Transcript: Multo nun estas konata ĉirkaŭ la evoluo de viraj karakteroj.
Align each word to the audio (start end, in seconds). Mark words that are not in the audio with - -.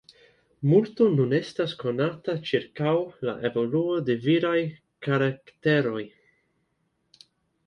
Multo 0.69 1.09
nun 1.17 1.35
estas 1.39 1.75
konata 1.83 2.35
ĉirkaŭ 2.51 2.93
la 3.29 3.35
evoluo 3.51 4.01
de 4.09 4.17
viraj 4.25 4.55
karakteroj. 5.11 6.03